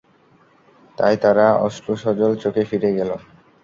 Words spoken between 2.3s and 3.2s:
চোখে ফিরে গেল।